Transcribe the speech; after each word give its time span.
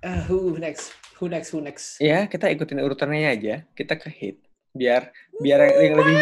Uh, 0.00 0.22
who 0.28 0.56
next? 0.56 0.92
Who 1.20 1.28
next? 1.28 1.48
Who 1.52 1.60
next? 1.60 2.00
Ya, 2.00 2.24
kita 2.28 2.48
ikutin 2.52 2.80
urutannya 2.80 3.28
aja. 3.28 3.64
Kita 3.76 3.96
ke 3.96 4.08
hit. 4.08 4.40
Biar 4.72 5.12
biar 5.40 5.72
yang 5.80 6.00
lebih 6.00 6.16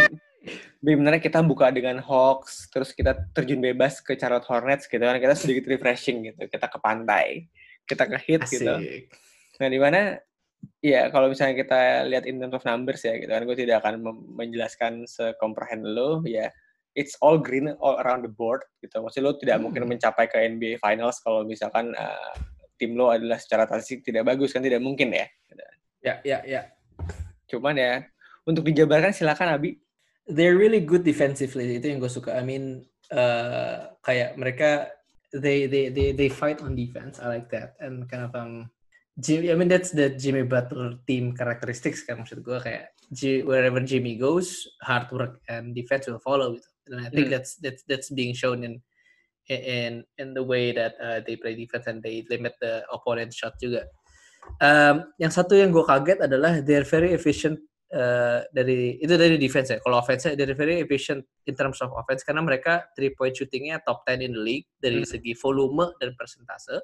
lebih 0.83 0.95
benar 1.03 1.19
kita 1.19 1.43
buka 1.43 1.75
dengan 1.75 1.99
Hawks, 1.99 2.71
terus 2.71 2.95
kita 2.95 3.15
terjun 3.35 3.59
bebas 3.59 3.99
ke 3.99 4.15
Charlotte 4.15 4.47
Hornets 4.47 4.87
gitu 4.87 5.03
kan. 5.03 5.19
Kita 5.19 5.35
sedikit 5.35 5.67
refreshing 5.67 6.35
gitu. 6.35 6.47
Kita 6.47 6.67
ke 6.71 6.79
pantai. 6.79 7.47
Kita 7.87 8.07
ke 8.07 8.19
hit 8.23 8.43
gitu. 8.51 8.75
Asik. 8.79 9.11
Nah, 9.59 9.69
di 9.71 9.79
mana 9.79 10.01
ya 10.83 11.11
kalau 11.11 11.31
misalnya 11.31 11.59
kita 11.59 12.07
lihat 12.07 12.25
in 12.27 12.39
terms 12.39 12.55
of 12.55 12.67
numbers 12.67 13.03
ya 13.03 13.19
gitu 13.19 13.31
kan 13.31 13.43
gue 13.47 13.57
tidak 13.59 13.83
akan 13.83 14.03
menjelaskan 14.35 15.07
sekomprehend 15.07 15.83
lo 15.83 16.23
ya 16.23 16.51
it's 16.99 17.15
all 17.23 17.39
green 17.39 17.71
all 17.79 18.03
around 18.03 18.27
the 18.27 18.33
board 18.33 18.67
gitu. 18.83 18.99
Maksudnya 18.99 19.31
lo 19.31 19.39
tidak 19.39 19.63
Hmm. 19.63 19.71
mungkin 19.71 19.87
mencapai 19.87 20.27
ke 20.27 20.43
NBA 20.43 20.83
Finals 20.83 21.23
kalau 21.23 21.47
misalkan 21.47 21.95
uh, 21.95 22.35
tim 22.75 22.99
lo 22.99 23.15
adalah 23.15 23.39
secara 23.39 23.71
statistik 23.71 24.03
tidak 24.03 24.27
bagus 24.27 24.51
kan 24.51 24.59
tidak 24.59 24.83
mungkin 24.83 25.15
ya. 25.15 25.27
Ya, 26.03 26.15
ya, 26.27 26.39
ya. 26.43 26.63
Cuman 27.47 27.79
ya 27.79 28.03
untuk 28.43 28.67
dijabarkan 28.67 29.15
silakan 29.15 29.55
Abi. 29.55 29.79
They're 30.29 30.61
really 30.61 30.85
good 30.85 31.09
defensively. 31.09 31.81
Itu 31.81 31.89
yang 31.89 32.05
gue 32.05 32.13
suka. 32.13 32.37
I 32.37 32.45
mean, 32.45 32.85
uh, 33.09 33.97
kayak 34.05 34.37
mereka 34.37 34.93
they 35.33 35.65
they 35.65 35.89
they 35.89 36.13
they 36.13 36.29
fight 36.29 36.61
on 36.61 36.77
defense. 36.77 37.17
I 37.17 37.33
like 37.33 37.49
that. 37.57 37.81
And 37.81 38.05
kind 38.05 38.29
of 38.29 38.37
um, 38.37 38.69
Jimmy, 39.17 39.49
I 39.49 39.57
mean 39.57 39.73
that's 39.73 39.91
the 39.91 40.13
Jimmy 40.13 40.45
Butler 40.45 41.01
team 41.09 41.33
characteristics 41.33 42.05
kan 42.05 42.21
maksud 42.21 42.45
gue 42.45 42.59
kayak 42.61 42.93
wherever 43.45 43.81
Jimmy 43.81 44.17
goes, 44.17 44.69
hard 44.83 45.09
work 45.13 45.41
and 45.49 45.75
defense 45.75 46.07
will 46.07 46.21
follow 46.21 46.55
gitu. 46.57 46.69
And 46.89 47.05
I 47.05 47.09
think 47.13 47.29
Hmm. 47.29 47.35
that's 47.37 47.57
that's 47.61 47.83
that's 47.85 48.09
being 48.09 48.33
shown 48.33 48.65
in 48.65 48.81
in 49.49 50.05
in 50.21 50.33
the 50.33 50.45
way 50.45 50.73
that 50.73 50.97
uh, 51.01 51.21
they 51.25 51.37
play 51.37 51.57
defense 51.57 51.85
and 51.89 52.01
they 52.05 52.25
limit 52.29 52.57
the 52.61 52.85
opponent 52.93 53.33
shot 53.33 53.57
juga. 53.61 53.89
Um, 54.61 55.13
yang 55.21 55.29
satu 55.33 55.57
yang 55.57 55.69
gue 55.73 55.85
kaget 55.85 56.25
adalah 56.25 56.65
they're 56.65 56.87
very 56.89 57.13
efficient 57.13 57.61
uh, 57.93 58.41
dari 58.53 58.97
itu 59.01 59.13
dari 59.21 59.37
defense 59.37 59.69
ya. 59.73 59.81
Kalau 59.85 60.01
offense 60.01 60.25
they're 60.33 60.57
very 60.57 60.81
efficient 60.81 61.25
in 61.45 61.53
terms 61.53 61.81
of 61.85 61.93
offense 61.93 62.25
karena 62.25 62.41
mereka 62.41 62.89
three 62.97 63.13
point 63.13 63.37
shootingnya 63.37 63.81
top 63.85 64.05
10 64.09 64.25
in 64.25 64.33
the 64.33 64.41
league 64.41 64.69
dari 64.81 65.05
Hmm. 65.05 65.09
segi 65.09 65.37
volume 65.37 65.93
dan 66.01 66.17
persentase. 66.17 66.81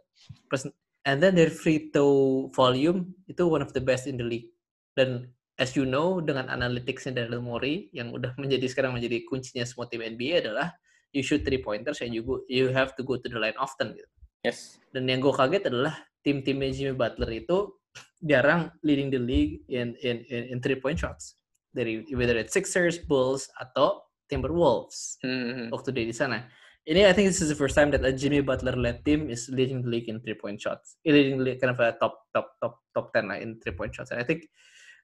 Persen- 0.49 0.77
and 1.09 1.21
then 1.25 1.33
their 1.37 1.53
free 1.53 1.89
throw 1.93 2.49
volume 2.53 3.13
itu 3.29 3.45
one 3.49 3.65
of 3.65 3.73
the 3.73 3.81
best 3.81 4.05
in 4.05 4.17
the 4.21 4.25
league. 4.25 4.49
Dan 4.97 5.33
as 5.59 5.79
you 5.79 5.87
know 5.87 6.19
dengan 6.19 6.51
analyticsnya 6.51 7.15
Daryl 7.15 7.43
Morey 7.43 7.91
yang 7.95 8.11
udah 8.11 8.35
menjadi 8.43 8.67
sekarang 8.67 8.95
menjadi 8.97 9.23
kuncinya 9.27 9.63
semua 9.67 9.87
tim 9.87 10.03
NBA 10.03 10.43
adalah 10.47 10.75
you 11.15 11.23
shoot 11.23 11.47
three 11.47 11.63
pointers 11.63 12.03
and 12.03 12.11
you 12.11 12.27
go, 12.27 12.43
you 12.51 12.75
have 12.75 12.93
to 12.99 13.07
go 13.07 13.15
to 13.15 13.29
the 13.31 13.39
line 13.39 13.55
often 13.57 13.95
gitu. 13.95 14.11
Yes. 14.45 14.77
Dan 14.91 15.07
yang 15.09 15.23
gue 15.23 15.33
kaget 15.33 15.71
adalah 15.71 15.95
tim-timnya 16.27 16.75
Jimmy 16.75 16.95
Butler 16.99 17.31
itu 17.33 17.71
jarang 18.31 18.69
leading 18.83 19.09
the 19.15 19.21
league 19.23 19.63
in 19.71 19.95
in 20.03 20.27
in, 20.27 20.43
in 20.53 20.57
three 20.59 20.77
point 20.77 20.99
shots 20.99 21.39
dari 21.75 22.07
whether 22.15 22.35
it's 22.39 22.55
Sixers, 22.55 22.99
Bulls 23.03 23.51
atau 23.59 24.03
Timberwolves 24.31 25.21
Hmm. 25.23 25.69
waktu 25.71 25.95
dia 25.95 26.07
di 26.09 26.17
sana. 26.17 26.49
Ini 26.85 27.09
I 27.09 27.17
think 27.17 27.33
this 27.33 27.41
is 27.41 27.49
the 27.49 27.57
first 27.57 27.73
time 27.73 27.89
that 27.97 28.05
a 28.05 28.13
Jimmy 28.13 28.45
Butler 28.45 28.77
led 28.77 29.01
team 29.09 29.33
is 29.33 29.49
leading 29.49 29.81
the 29.81 29.89
league 29.89 30.09
in 30.11 30.21
three 30.21 30.37
point 30.37 30.61
shots. 30.61 31.01
Eh, 31.01 31.13
Leading 31.13 31.41
the 31.41 31.45
league 31.45 31.61
kind 31.61 31.73
of 31.73 31.81
a 31.81 31.97
top 31.97 32.29
top 32.35 32.61
top 32.61 32.77
top 32.93 33.07
10 33.17 33.33
lah 33.33 33.41
in 33.41 33.57
three 33.57 33.73
point 33.73 33.97
shots. 33.97 34.13
And 34.13 34.21
I 34.21 34.27
think 34.29 34.45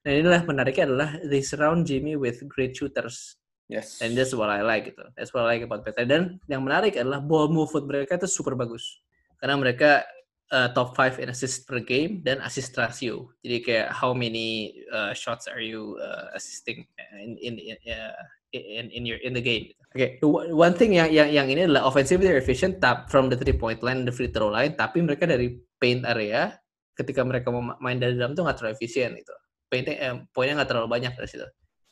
dan 0.01 0.25
inilah 0.25 0.41
menariknya 0.45 0.83
adalah 0.89 1.09
they 1.21 1.45
surround 1.45 1.85
Jimmy 1.85 2.17
with 2.17 2.41
great 2.49 2.73
shooters. 2.73 3.37
Yes. 3.71 4.03
And 4.03 4.17
that's 4.17 4.35
what 4.35 4.51
I 4.51 4.65
like 4.65 4.91
gitu. 4.91 5.05
That's 5.15 5.31
what 5.31 5.47
I 5.47 5.55
like 5.55 5.63
about 5.63 5.87
Butler. 5.87 6.03
Dan 6.03 6.43
yang 6.51 6.67
menarik 6.67 6.99
adalah 6.99 7.23
ball 7.23 7.47
movement 7.47 7.87
mereka 7.87 8.19
itu 8.19 8.27
super 8.27 8.57
bagus. 8.57 8.99
Karena 9.39 9.55
mereka 9.55 10.03
uh, 10.51 10.69
top 10.75 10.97
5 10.99 11.23
in 11.23 11.31
assist 11.31 11.63
per 11.63 11.79
game 11.79 12.19
dan 12.19 12.43
assist 12.43 12.75
ratio. 12.75 13.31
Jadi 13.39 13.57
kayak 13.63 13.87
how 13.95 14.11
many 14.11 14.75
uh, 14.91 15.15
shots 15.15 15.47
are 15.47 15.63
you 15.63 15.95
uh, 16.03 16.35
assisting 16.35 16.83
in 17.15 17.39
in 17.39 17.53
in, 17.63 17.77
uh, 17.87 18.21
in 18.51 18.91
in 18.91 19.07
your 19.07 19.21
in 19.23 19.31
the 19.31 19.43
game. 19.43 19.71
Oke, 19.91 20.19
okay. 20.19 20.51
one 20.51 20.75
thing 20.75 20.95
yang 20.95 21.11
yang 21.11 21.31
yang 21.31 21.47
ini 21.51 21.67
adalah 21.67 21.87
offensively 21.87 22.31
efficient 22.31 22.79
tap 22.79 23.11
from 23.11 23.27
the 23.27 23.35
three 23.35 23.55
point 23.55 23.79
line, 23.83 24.03
the 24.07 24.11
free 24.11 24.31
throw 24.31 24.51
line, 24.51 24.75
tapi 24.75 25.03
mereka 25.03 25.27
dari 25.27 25.59
paint 25.79 26.03
area 26.07 26.55
ketika 26.95 27.23
mereka 27.23 27.51
mau 27.51 27.75
main 27.79 27.99
dari 27.99 28.15
dalam 28.15 28.35
tuh 28.35 28.43
nggak 28.47 28.55
terlalu 28.59 28.75
efisien 28.75 29.15
gitu. 29.15 29.35
Paintnya 29.71 29.95
eh, 29.95 30.15
poinnya 30.35 30.59
nggak 30.59 30.69
terlalu 30.69 30.89
banyak 30.91 31.15
dari 31.15 31.29
situ. 31.31 31.47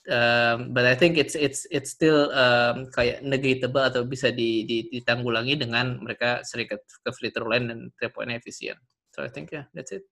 Um, 0.10 0.74
but 0.74 0.90
I 0.90 0.98
think 0.98 1.22
it's 1.22 1.38
it's 1.38 1.70
it's 1.70 1.94
still 1.94 2.34
um, 2.34 2.90
kayak 2.92 3.22
negatable 3.22 3.84
atau 3.84 4.02
bisa 4.08 4.34
di, 4.34 4.66
di, 4.66 4.90
ditanggulangi 4.90 5.54
dengan 5.60 6.02
mereka 6.02 6.42
sering 6.42 6.66
ke, 6.66 6.82
ke 6.82 7.10
free 7.14 7.30
throw 7.30 7.46
line 7.46 7.70
dan 7.70 7.94
three 7.94 8.10
point 8.10 8.34
efisien. 8.34 8.74
So 9.14 9.22
I 9.22 9.30
think 9.30 9.54
yeah, 9.54 9.70
that's 9.70 9.94
it 9.94 10.10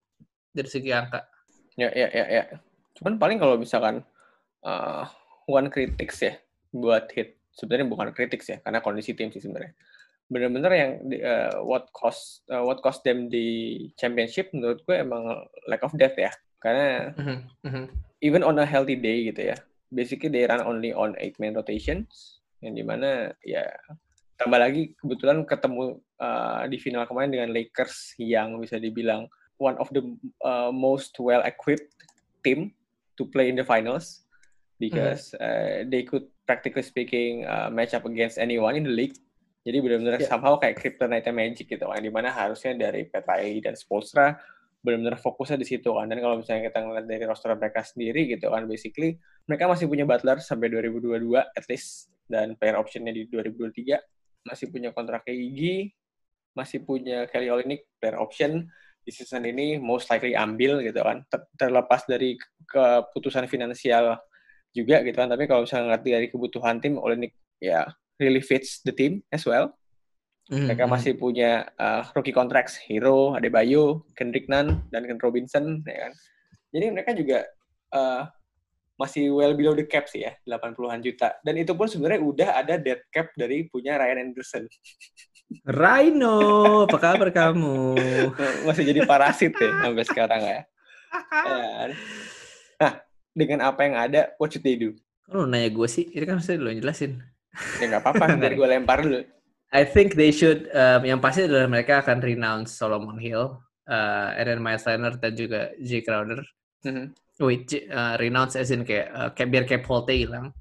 dari 0.54 0.70
segi 0.70 0.94
angka. 0.94 1.26
Ya, 1.78 1.90
ya, 1.94 2.14
ya, 2.14 2.26
ya. 2.30 2.44
Cuman 2.98 3.18
paling 3.18 3.38
kalau 3.42 3.58
misalkan 3.58 4.06
uh, 4.66 5.06
one 5.50 5.70
critics 5.74 6.22
ya 6.22 6.38
buat 6.74 7.10
hit 7.14 7.38
sebenarnya 7.58 7.90
bukan 7.90 8.14
critics 8.14 8.54
ya 8.54 8.58
karena 8.62 8.82
kondisi 8.86 9.18
tim 9.18 9.34
sih 9.34 9.42
sebenarnya. 9.42 9.74
Bener-bener 10.28 10.72
yang 10.78 10.92
uh, 11.24 11.64
what 11.66 11.90
cost 11.96 12.46
uh, 12.54 12.62
what 12.62 12.84
cost 12.86 13.02
them 13.02 13.34
di 13.34 13.90
championship 13.98 14.54
menurut 14.54 14.84
gue 14.86 14.94
emang 14.94 15.26
lack 15.66 15.82
of 15.82 15.96
depth 15.98 16.22
ya. 16.22 16.30
Karena 16.68 17.16
Mhm, 17.16 17.38
mhm. 17.64 17.84
even 18.20 18.44
on 18.44 18.60
a 18.60 18.68
healthy 18.68 19.00
day 19.00 19.32
gitu 19.32 19.56
ya, 19.56 19.58
basically 19.88 20.28
they 20.28 20.44
run 20.44 20.60
only 20.68 20.92
on 20.92 21.16
eight 21.16 21.40
man 21.40 21.56
rotations 21.56 22.44
yang 22.60 22.76
di 22.76 22.84
mana 22.84 23.32
ya 23.40 23.64
tambah 24.36 24.60
lagi 24.60 24.92
kebetulan 25.00 25.48
ketemu 25.48 26.04
uh, 26.20 26.68
di 26.68 26.76
final 26.76 27.08
kemarin 27.08 27.32
dengan 27.32 27.56
Lakers 27.56 28.20
yang 28.20 28.60
bisa 28.60 28.76
dibilang 28.84 29.32
one 29.64 29.80
of 29.80 29.88
the 29.96 30.04
uh, 30.44 30.76
most 30.76 31.16
well 31.24 31.40
equipped 31.48 31.96
team 32.44 32.76
to 33.16 33.24
play 33.32 33.48
in 33.48 33.56
the 33.56 33.64
finals 33.64 34.28
because 34.78 35.32
uh, 35.40 35.88
they 35.88 36.04
could 36.04 36.28
practically 36.46 36.84
speaking 36.84 37.48
uh, 37.48 37.72
match 37.72 37.96
up 37.96 38.04
against 38.04 38.38
anyone 38.38 38.76
in 38.76 38.84
the 38.84 38.94
league. 38.94 39.18
Jadi 39.66 39.84
benar-benar 39.84 40.22
Yeah. 40.22 40.32
somehow 40.32 40.56
kayak 40.62 40.80
kryptonite 40.80 41.28
magic 41.34 41.68
gitu 41.68 41.92
kan, 41.92 42.00
di 42.00 42.08
mana 42.14 42.32
harusnya 42.32 42.72
dari 42.78 43.04
Petai 43.10 43.60
dan 43.60 43.76
Spolstra 43.76 44.38
benar-benar 44.82 45.18
fokusnya 45.20 45.58
di 45.60 45.68
situ 45.68 45.90
kan. 45.92 46.08
Dan 46.08 46.22
kalau 46.22 46.40
misalnya 46.40 46.70
kita 46.70 46.80
ngeliat 46.86 47.06
dari 47.10 47.24
roster 47.26 47.52
mereka 47.58 47.82
sendiri 47.84 48.30
gitu 48.30 48.48
kan, 48.50 48.64
basically 48.70 49.18
mereka 49.50 49.66
masih 49.68 49.86
punya 49.90 50.06
Butler 50.08 50.38
sampai 50.40 50.68
2022 50.72 51.38
at 51.40 51.66
least 51.68 52.12
dan 52.28 52.54
player 52.60 52.76
optionnya 52.78 53.16
di 53.16 53.26
2023 53.32 54.00
masih 54.48 54.72
punya 54.72 54.90
kontrak 54.96 55.28
Iggy, 55.28 55.92
masih 56.56 56.84
punya 56.88 57.28
Kelly 57.28 57.52
Olynyk 57.52 57.84
player 58.00 58.18
option 58.20 58.64
di 59.04 59.12
season 59.12 59.44
ini 59.48 59.80
most 59.80 60.08
likely 60.12 60.36
ambil 60.36 60.84
gitu 60.84 61.00
kan. 61.00 61.24
Ter- 61.28 61.48
Terlepas 61.56 62.08
dari 62.08 62.36
ke- 62.40 63.02
keputusan 63.12 63.48
finansial 63.48 64.20
juga 64.72 65.04
gitu 65.04 65.16
kan. 65.16 65.32
Tapi 65.32 65.48
kalau 65.48 65.64
misalnya 65.64 65.84
ngeliat 65.92 66.04
dari 66.04 66.28
kebutuhan 66.32 66.80
tim, 66.80 67.00
Olynyk 67.00 67.34
ya 67.60 67.88
really 68.20 68.44
fits 68.44 68.84
the 68.84 68.92
team 68.92 69.24
as 69.32 69.44
well. 69.48 69.74
Mereka 70.48 70.88
Mhm, 70.88 70.92
masih 70.96 71.12
punya 71.20 71.68
uh, 71.76 72.08
rookie 72.16 72.32
contracts, 72.32 72.80
Hero, 72.80 73.36
Adebayo, 73.36 74.08
Kendrick 74.16 74.48
Nunn, 74.48 74.80
dan 74.96 75.04
Ken 75.04 75.20
Robinson, 75.20 75.84
ya 75.84 76.08
kan. 76.08 76.14
Jadi 76.72 76.86
mereka 76.88 77.12
juga 77.12 77.44
uh, 77.92 78.24
masih 78.96 79.30
well 79.30 79.54
below 79.54 79.76
the 79.76 79.84
cap 79.84 80.08
sih 80.08 80.24
ya, 80.24 80.34
80-an 80.48 81.04
juta. 81.04 81.36
Dan 81.44 81.60
itu 81.60 81.76
pun 81.76 81.92
sebenarnya 81.92 82.24
udah 82.24 82.50
ada 82.64 82.80
dead 82.80 83.04
cap 83.12 83.36
dari 83.36 83.68
punya 83.68 84.00
Ryan 84.00 84.32
Anderson. 84.32 84.64
Rhino, 85.80 86.40
apa 86.88 86.98
kabar 87.00 87.30
kamu? 87.32 87.76
masih 88.68 88.84
jadi 88.88 89.04
parasit 89.04 89.52
ya 89.56 89.72
sampai 89.84 90.06
sekarang 90.08 90.42
ya. 90.44 90.60
Ya. 91.32 91.96
Nah, 92.78 92.94
dengan 93.32 93.64
apa 93.64 93.88
yang 93.88 93.96
ada, 93.96 94.36
what 94.38 94.52
should 94.52 94.62
they 94.62 94.76
do? 94.76 94.92
Kalau 95.24 95.48
nanya 95.48 95.72
gue 95.72 95.88
sih, 95.88 96.04
ini 96.12 96.28
kan 96.28 96.44
saya 96.44 96.60
dulu 96.60 96.76
jelasin. 96.76 97.24
Ya 97.80 97.88
nggak 97.90 98.04
apa-apa, 98.04 98.36
ntar 98.38 98.54
gue 98.54 98.68
lempar 98.68 99.08
dulu. 99.08 99.24
I 99.74 99.84
think 99.84 100.16
they 100.16 100.32
should, 100.32 100.72
um, 100.72 101.04
yang 101.04 101.20
pasti 101.20 101.44
adalah 101.44 101.68
mereka 101.68 102.00
akan 102.00 102.24
renounce 102.24 102.72
Solomon 102.80 103.20
Hill, 103.20 103.60
uh, 103.92 104.30
then 104.40 104.64
Miles 104.64 104.88
Leonard 104.88 105.20
dan 105.20 105.36
juga 105.36 105.76
J. 105.84 106.02
Crowder. 106.08 106.40
Mhm. 106.88 107.12
Wait, 107.44 107.68
J- 107.68 107.86
uh, 107.92 108.16
renounce 108.16 108.56
as 108.56 108.72
in 108.72 108.88
kayak, 108.88 109.12
uh, 109.12 109.30
kayak 109.36 109.50
biar 109.52 109.64
kayak 109.68 109.84
Polte 109.84 110.16
hilang. 110.16 110.56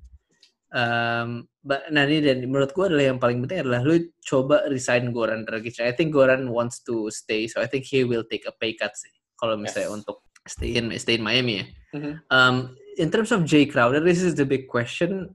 Um, 0.74 1.46
but, 1.62 1.86
nah 1.94 2.02
ini 2.04 2.18
dan 2.20 2.42
menurut 2.50 2.74
gue 2.74 2.84
adalah 2.90 3.14
yang 3.14 3.22
paling 3.22 3.38
penting 3.46 3.62
adalah 3.62 3.80
lu 3.86 4.02
coba 4.26 4.66
resign 4.66 5.14
Goran 5.14 5.46
Dragic. 5.46 5.78
I 5.80 5.94
think 5.94 6.10
Goran 6.10 6.50
wants 6.50 6.82
to 6.84 7.06
stay, 7.14 7.46
so 7.46 7.62
I 7.62 7.70
think 7.70 7.86
he 7.86 8.02
will 8.02 8.26
take 8.26 8.44
a 8.44 8.52
pay 8.52 8.74
cut 8.74 8.92
sih. 8.98 9.14
Kalau 9.38 9.54
misalnya 9.56 9.94
Yes. 9.94 9.96
untuk 10.02 10.18
stay 10.44 10.74
in 10.76 10.90
stay 10.98 11.16
in 11.16 11.24
Miami 11.24 11.62
ya. 11.62 11.66
Mhm. 11.94 12.12
Um, 12.28 12.54
in 12.98 13.08
terms 13.14 13.30
of 13.30 13.46
Jay 13.46 13.64
Crowder, 13.64 14.02
this 14.02 14.20
is 14.20 14.34
the 14.34 14.44
big 14.44 14.66
question 14.66 15.32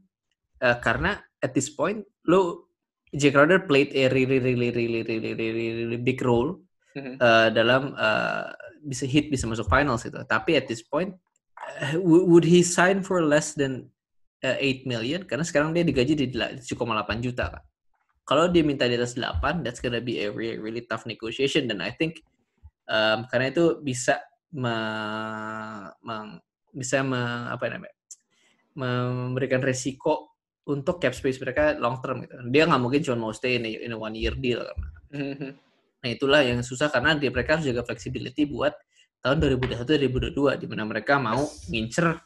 uh, 0.60 0.78
karena 0.84 1.24
at 1.42 1.56
this 1.56 1.72
point 1.72 2.04
lo 2.28 2.71
Jay 3.12 3.32
Crowder 3.32 3.68
played 3.68 3.92
a 3.92 4.08
really 4.10 4.40
really 4.40 4.72
really 4.72 5.04
really 5.04 5.32
really, 5.36 5.70
really 5.84 6.00
big 6.00 6.20
role 6.24 6.60
Mhm. 6.92 7.24
uh, 7.24 7.48
dalam 7.56 7.96
uh, 7.96 8.52
bisa 8.84 9.08
hit 9.08 9.32
bisa 9.32 9.48
masuk 9.48 9.64
finals 9.72 10.04
itu. 10.04 10.20
Tapi 10.28 10.60
at 10.60 10.68
this 10.68 10.84
point 10.84 11.16
uh, 11.80 11.96
would 12.04 12.44
he 12.44 12.60
sign 12.60 13.00
for 13.00 13.24
less 13.24 13.56
than 13.56 13.88
uh, 14.44 14.60
8 14.60 14.84
million? 14.84 15.24
Karena 15.24 15.48
sekarang 15.48 15.72
dia 15.72 15.88
digaji 15.88 16.20
di 16.20 16.28
dela- 16.28 16.52
7,8 16.60 17.24
juta 17.24 17.48
kan. 17.48 17.64
kalau 18.22 18.48
dia 18.48 18.64
minta 18.64 18.88
di 18.88 18.96
atas 18.96 19.20
8, 19.20 19.60
that's 19.60 19.84
gonna 19.84 20.00
be 20.00 20.24
a 20.24 20.32
really, 20.32 20.56
really 20.56 20.84
tough 20.88 21.04
negotiation. 21.04 21.68
Dan 21.68 21.84
I 21.84 21.92
think 21.92 22.24
um, 22.88 23.28
karena 23.28 23.52
itu 23.52 23.80
bisa 23.84 24.24
me, 24.56 24.72
me, 26.00 26.16
bisa 26.72 27.04
me, 27.04 27.20
apa 27.52 27.68
namanya 27.68 27.96
memberikan 28.72 29.60
resiko 29.60 30.31
untuk 30.72 31.04
cap 31.04 31.12
space 31.12 31.38
mereka 31.44 31.76
long 31.76 32.00
term 32.00 32.24
gitu. 32.24 32.34
Dia 32.48 32.64
nggak 32.66 32.82
mungkin 32.82 33.02
cuma 33.04 33.28
mau 33.28 33.34
stay 33.36 33.60
in 33.60 33.68
a, 33.68 33.72
in 33.84 33.92
a 33.92 34.00
one 34.00 34.16
year 34.16 34.32
deal. 34.34 34.64
Nah 36.02 36.10
itulah 36.10 36.42
yang 36.42 36.66
susah 36.66 36.90
karena 36.90 37.14
dia 37.14 37.30
mereka 37.30 37.60
harus 37.60 37.70
jaga 37.70 37.86
flexibility 37.86 38.50
buat 38.50 38.74
tahun 39.22 39.38
2021 39.38 40.34
2022 40.34 40.62
di 40.62 40.66
mana 40.66 40.84
mereka 40.90 41.22
mau 41.22 41.46
ngincer 41.70 42.18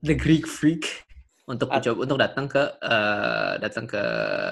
the 0.00 0.16
Greek 0.16 0.48
freak 0.48 1.04
untuk 1.44 1.68
At- 1.70 1.84
mencoba 1.84 1.98
untuk 2.02 2.18
datang 2.18 2.46
ke 2.48 2.62
eh, 2.80 3.52
datang 3.60 3.86
ke 3.86 4.02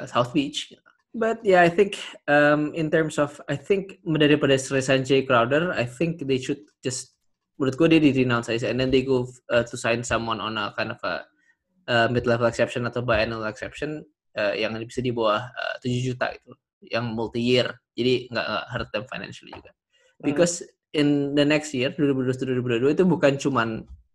South 0.07 0.31
Beach. 0.37 0.77
But 1.15 1.47
yeah, 1.47 1.63
I 1.63 1.71
think 1.71 1.95
um, 2.27 2.75
in 2.75 2.91
terms 2.91 3.23
of 3.23 3.39
I 3.47 3.55
think 3.55 4.03
daripada 4.03 4.59
resign 4.59 5.07
Jay 5.07 5.23
Crowder, 5.23 5.71
I 5.71 5.87
think 5.87 6.27
they 6.27 6.43
should 6.43 6.67
just 6.83 7.15
menurut 7.55 7.79
gue 7.79 7.87
dia 7.87 8.03
di 8.03 8.11
renounce 8.11 8.51
aja 8.51 8.67
and 8.67 8.83
then 8.83 8.91
they 8.91 9.07
go 9.07 9.31
uh, 9.47 9.63
to 9.63 9.79
sign 9.79 10.03
someone 10.03 10.43
on 10.43 10.59
a 10.59 10.75
kind 10.75 10.91
of 10.91 10.99
a 11.07 11.23
uh, 11.89 12.09
mid 12.11 12.25
level 12.25 12.49
exception 12.49 12.85
atau 12.89 13.05
biannual 13.05 13.47
exception 13.49 14.03
uh, 14.37 14.55
yang 14.55 14.75
bisa 14.85 15.01
di 15.01 15.11
bawah 15.11 15.41
uh, 15.41 15.77
7 15.81 15.91
juta 16.01 16.33
itu 16.33 16.53
yang 16.85 17.17
multi 17.17 17.41
year 17.41 17.73
jadi 17.97 18.29
nggak 18.29 18.47
hurt 18.75 18.89
them 18.93 19.05
financially 19.09 19.55
juga. 19.55 19.73
Because 20.21 20.65
in 20.93 21.33
the 21.37 21.45
next 21.45 21.73
year 21.73 21.93
2022 21.93 22.95
itu 22.97 23.05
bukan 23.05 23.33
cuman 23.41 23.69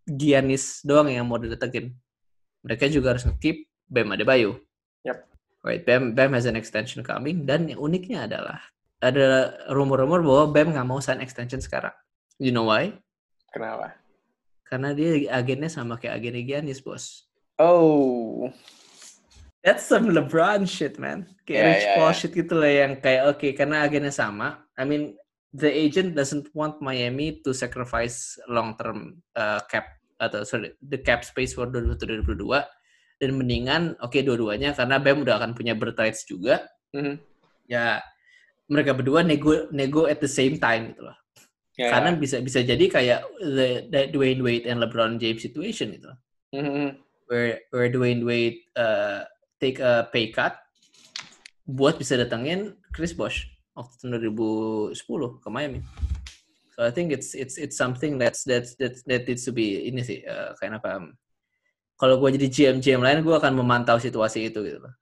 Giannis 0.10 0.82
doang 0.82 1.10
yang 1.10 1.30
mau 1.30 1.38
didatengin 1.38 1.94
mereka 2.66 2.90
juga 2.90 3.14
harus 3.16 3.24
nge-keep 3.30 3.70
Bam 3.90 4.14
Adebayo. 4.14 4.58
Yep. 5.06 5.18
right 5.64 5.84
Bam 5.88 6.14
Bam 6.14 6.36
has 6.36 6.46
an 6.46 6.60
extension 6.60 7.02
coming 7.06 7.48
dan 7.48 7.72
yang 7.72 7.80
uniknya 7.80 8.28
adalah 8.28 8.60
ada 9.00 9.56
rumor-rumor 9.72 10.20
bahwa 10.22 10.44
Bam 10.52 10.68
nggak 10.76 10.88
mau 10.88 11.00
sign 11.00 11.24
extension 11.24 11.62
sekarang. 11.64 11.94
You 12.42 12.52
know 12.52 12.68
why? 12.68 12.96
Kenapa? 13.50 14.00
karena 14.70 14.94
dia 14.94 15.34
agennya 15.34 15.68
sama 15.68 15.98
kayak 15.98 16.22
agennya 16.22 16.46
Giannis 16.46 16.80
bos 16.86 17.26
Oh, 17.60 18.50
That's 19.60 19.84
some 19.84 20.08
LeBron 20.08 20.64
shit, 20.64 20.96
man. 20.96 21.28
Kayak 21.44 21.60
Yeah, 21.60 21.68
Rich 21.68 21.84
yeah, 21.84 21.96
Paul 22.00 22.08
yeah. 22.08 22.16
shit 22.16 22.32
gitu 22.32 22.54
lah 22.56 22.72
yang 22.72 22.92
kayak 23.04 23.24
oke 23.36 23.48
karena 23.60 23.84
agennya 23.84 24.14
sama. 24.16 24.64
I 24.80 24.88
mean, 24.88 25.20
the 25.52 25.68
agent 25.68 26.16
doesn't 26.16 26.48
want 26.56 26.80
Miami 26.80 27.44
to 27.44 27.52
sacrifice 27.52 28.40
long 28.48 28.80
term 28.80 29.20
uh, 29.36 29.60
cap 29.68 30.00
atau 30.20 30.48
sorry 30.48 30.76
the 30.84 31.00
cap 31.00 31.28
space 31.28 31.56
for 31.56 31.68
2022 31.68 32.40
dan 33.20 33.30
mendingan 33.36 33.96
oke 34.00 34.16
dua-duanya 34.20 34.76
karena 34.76 34.96
Bam 35.00 35.24
udah 35.28 35.40
akan 35.44 35.52
punya 35.52 35.76
birth 35.76 36.00
rights 36.00 36.24
juga. 36.24 36.64
Mhm. 36.96 37.20
Ya 37.68 38.00
mereka 38.72 38.96
berdua 38.96 39.28
nego 39.28 39.68
nego 39.76 40.08
at 40.08 40.24
the 40.24 40.32
same 40.32 40.56
time 40.56 40.96
gitu 40.96 41.04
loh. 41.04 41.18
Ya, 41.76 41.96
Karena 41.96 42.16
bisa 42.16 42.40
bisa 42.44 42.60
jadi 42.64 42.86
kayak 42.92 43.22
the, 43.44 43.88
the 43.92 44.02
Dwayne 44.12 44.44
Wade 44.44 44.68
and 44.68 44.80
LeBron 44.84 45.20
James 45.20 45.44
situation 45.44 45.92
gitu. 45.96 46.08
loh. 46.12 46.20
Mhm. 46.56 47.09
Where 47.30 47.62
where 47.70 47.88
Dwayne 47.88 48.26
Wade 48.26 48.60
uh, 48.74 49.24
take 49.62 49.78
a 49.80 50.10
pay 50.10 50.34
cut 50.34 50.58
buat 51.70 52.02
bisa 52.02 52.18
datangin 52.18 52.74
Chris 52.90 53.14
Bosh 53.14 53.46
waktu 53.78 53.94
tahun 54.02 54.34
2010 54.34 54.98
ke 55.40 55.48
Miami. 55.54 55.80
So 56.74 56.84
I 56.84 56.92
think 56.92 57.14
it's 57.14 57.38
it's 57.38 57.56
it's 57.62 57.78
something 57.78 58.18
that's 58.18 58.42
that's 58.44 58.74
that 58.82 58.98
that 59.06 59.30
needs 59.30 59.46
to 59.46 59.54
be 59.54 59.88
ini 59.88 60.02
sih 60.02 60.26
uh, 60.26 60.58
kayak 60.58 60.82
apa? 60.82 60.98
um, 60.98 61.14
Kalau 62.00 62.16
gue 62.24 62.32
jadi 62.40 62.48
GM 62.48 62.78
GM 62.80 63.04
lain 63.04 63.20
gue 63.22 63.36
akan 63.36 63.60
memantau 63.60 64.00
situasi 64.00 64.48
itu 64.48 64.64
gitu 64.64 64.80
loh. 64.80 64.96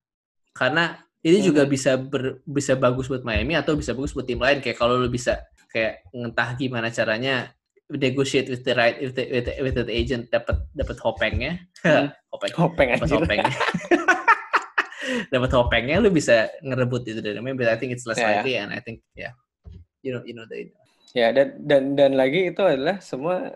Karena 0.51 0.97
ini 1.21 1.45
juga 1.45 1.61
Hmm. 1.65 1.69
bisa 1.69 1.93
ber, 1.97 2.41
bisa 2.41 2.73
bagus 2.73 3.05
buat 3.05 3.21
Miami 3.21 3.53
atau 3.53 3.77
bisa 3.77 3.93
bagus 3.93 4.17
buat 4.17 4.25
tim 4.25 4.41
lain 4.41 4.57
kayak 4.61 4.77
kalau 4.77 4.97
lu 4.97 5.05
bisa 5.05 5.37
kayak 5.69 6.01
entah 6.09 6.57
gimana 6.57 6.89
caranya 6.89 7.53
negotiate 7.87 8.51
with 8.51 8.67
the 8.67 8.75
right 8.75 8.99
with 8.99 9.15
the, 9.15 9.23
with 9.31 9.45
the, 9.47 9.53
with 9.63 9.75
the 9.79 9.85
agent 9.87 10.27
dapat 10.27 10.59
dapat 10.75 10.97
hopengnya 10.99 11.55
Hmm. 11.85 12.11
hopeng 12.35 12.51
Hopeng 12.57 12.87
dapat 12.99 13.09
hopengnya 13.15 13.53
dapat 15.33 15.51
hopengnya 15.55 15.95
lu 16.03 16.11
bisa 16.11 16.51
ngerebut 16.59 17.07
itu 17.07 17.19
dari 17.23 17.39
Miami 17.39 17.63
but 17.63 17.71
I 17.71 17.79
think 17.79 17.95
it's 17.95 18.03
less 18.03 18.19
ya. 18.19 18.43
likely 18.43 18.59
and 18.59 18.75
I 18.75 18.83
think 18.83 18.99
yeah 19.15 19.31
you 20.03 20.11
know 20.11 20.19
you 20.27 20.35
know 20.35 20.43
the 20.49 20.67
Ya, 21.15 21.31
dan 21.31 21.55
dan 21.63 21.95
dan 21.95 22.11
lagi 22.19 22.51
itu 22.51 22.59
adalah 22.61 22.99
semua 22.99 23.55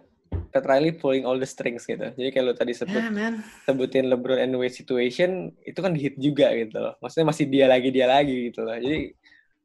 Pat 0.50 0.64
Riley 0.64 0.96
pulling 0.96 1.28
all 1.28 1.36
the 1.36 1.46
strings 1.46 1.84
gitu. 1.84 2.10
Jadi 2.16 2.32
kayak 2.32 2.46
lo 2.48 2.54
tadi 2.56 2.72
sebut 2.72 2.96
yeah 2.98 3.12
man 3.12 3.44
sebutin 3.68 4.08
LeBron 4.08 4.40
and 4.40 4.56
Wade 4.56 4.74
situation 4.74 5.52
itu 5.68 5.78
kan 5.84 5.92
hit 5.94 6.16
juga 6.16 6.50
gitu 6.56 6.80
loh. 6.80 6.96
Maksudnya 7.04 7.28
masih 7.28 7.46
dia 7.52 7.68
lagi 7.68 7.92
dia 7.92 8.08
lagi 8.08 8.50
gitu 8.50 8.64
loh. 8.64 8.74
Jadi 8.74 9.12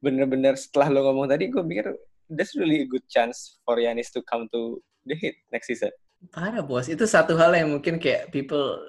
bener-bener 0.03 0.53
setelah 0.59 0.93
lo 0.93 1.09
ngomong 1.09 1.31
tadi 1.31 1.47
gue 1.49 1.63
mikir 1.63 1.95
that's 2.33 2.55
really 2.55 2.83
a 2.83 2.87
good 2.87 3.03
chance 3.07 3.59
for 3.63 3.77
Giannis 3.77 4.11
to 4.11 4.19
come 4.23 4.47
to 4.51 4.81
the 5.03 5.15
hit 5.15 5.35
next 5.51 5.67
season. 5.67 5.91
parah 6.33 6.65
bos 6.65 6.89
itu 6.89 7.05
satu 7.05 7.37
hal 7.37 7.53
yang 7.53 7.69
mungkin 7.69 8.01
kayak 8.01 8.33
people 8.33 8.81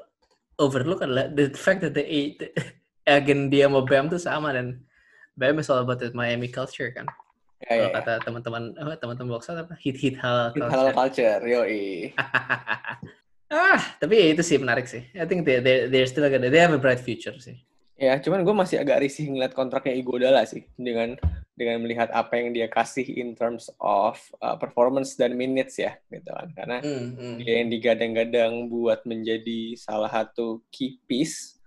overlook 0.56 1.04
adalah 1.04 1.28
the 1.28 1.52
fact 1.52 1.84
that 1.84 1.92
the 1.92 2.02
eight 2.02 2.40
agen 3.06 3.52
dia 3.52 3.68
mau 3.68 3.84
Bam 3.84 4.08
tuh 4.08 4.16
sama 4.16 4.50
dan 4.50 4.80
Bam 5.36 5.60
is 5.60 5.68
all 5.68 5.84
about 5.84 6.00
the 6.00 6.08
Miami 6.12 6.48
culture 6.48 6.88
kan 6.90 7.04
Ya, 7.58 7.74
kalau 7.74 7.90
ya. 7.90 7.94
kata 7.98 8.12
teman-teman 8.22 8.62
apa 8.78 8.94
teman-teman 8.96 9.34
box 9.34 9.50
apa 9.50 9.74
hit 9.82 9.98
hit 9.98 10.14
hal 10.14 10.54
Hit 10.54 10.62
halal 10.62 10.94
culture, 10.94 11.42
yoi. 11.42 12.14
ah 13.50 13.80
tapi 13.98 14.14
ya 14.14 14.26
itu 14.36 14.42
sih 14.44 14.56
menarik 14.60 14.86
sih 14.86 15.02
I 15.16 15.24
think 15.24 15.42
they 15.42 15.58
they 15.58 15.88
they're 15.88 16.06
still 16.06 16.22
gonna 16.28 16.52
they 16.52 16.60
have 16.60 16.70
a 16.74 16.80
bright 16.80 17.00
future 17.02 17.34
sih 17.38 17.58
Ya, 17.98 18.14
cuman 18.22 18.46
gue 18.46 18.54
masih 18.54 18.78
agak 18.78 19.02
risih 19.02 19.26
ngeliat 19.26 19.58
kontraknya 19.58 19.90
Iguodala 19.90 20.46
sih 20.46 20.62
dengan 20.78 21.18
dengan 21.58 21.82
melihat 21.82 22.06
apa 22.14 22.38
yang 22.38 22.54
dia 22.54 22.70
kasih 22.70 23.02
in 23.02 23.34
terms 23.34 23.66
of 23.82 24.14
uh, 24.38 24.54
performance 24.54 25.18
dan 25.18 25.34
minutes 25.34 25.74
ya 25.82 25.98
gitu 26.06 26.30
kan. 26.30 26.48
Karena 26.54 26.78
Hmm, 26.78 27.18
hmm. 27.18 27.36
dia 27.42 27.54
yang 27.58 27.68
digadang-gadang 27.74 28.70
buat 28.70 29.02
menjadi 29.02 29.74
salah 29.74 30.06
satu 30.06 30.62
key 30.70 31.02
piece 31.10 31.58